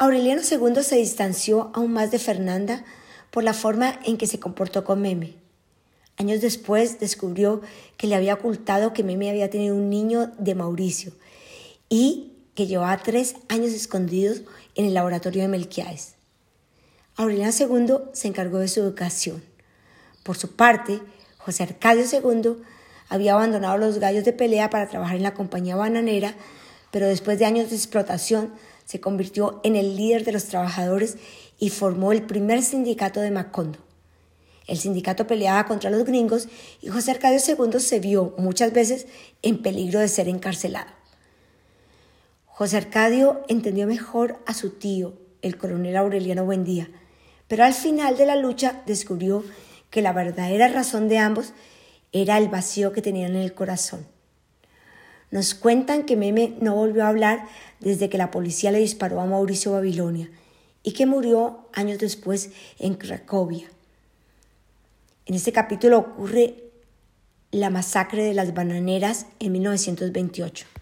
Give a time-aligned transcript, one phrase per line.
[0.00, 2.84] Aureliano II se distanció aún más de Fernanda
[3.32, 5.34] por la forma en que se comportó con Meme.
[6.16, 7.62] Años después descubrió
[7.96, 11.12] que le había ocultado que Meme había tenido un niño de Mauricio
[11.88, 14.42] y que llevaba tres años escondidos
[14.76, 16.14] en el laboratorio de Melquiades.
[17.16, 19.42] Aureliano II se encargó de su educación.
[20.22, 21.00] Por su parte,
[21.38, 22.62] José Arcadio II
[23.08, 26.36] había abandonado los gallos de pelea para trabajar en la compañía bananera,
[26.92, 28.52] pero después de años de explotación
[28.88, 31.18] se convirtió en el líder de los trabajadores
[31.58, 33.78] y formó el primer sindicato de Macondo.
[34.66, 36.48] El sindicato peleaba contra los gringos
[36.80, 39.06] y José Arcadio II se vio muchas veces
[39.42, 40.90] en peligro de ser encarcelado.
[42.46, 45.12] José Arcadio entendió mejor a su tío,
[45.42, 46.88] el coronel Aureliano Buendía,
[47.46, 49.44] pero al final de la lucha descubrió
[49.90, 51.52] que la verdadera razón de ambos
[52.12, 54.06] era el vacío que tenían en el corazón.
[55.30, 57.46] Nos cuentan que Meme no volvió a hablar
[57.80, 60.30] desde que la policía le disparó a Mauricio Babilonia
[60.82, 63.68] y que murió años después en Cracovia.
[65.26, 66.64] En este capítulo ocurre
[67.50, 70.77] la masacre de las bananeras en 1928.